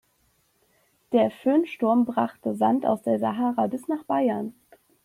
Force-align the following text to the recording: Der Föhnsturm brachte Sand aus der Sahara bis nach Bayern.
Der 1.11 1.29
Föhnsturm 1.29 2.05
brachte 2.05 2.55
Sand 2.55 2.87
aus 2.87 3.03
der 3.03 3.19
Sahara 3.19 3.67
bis 3.67 3.87
nach 3.87 4.03
Bayern. 4.03 4.55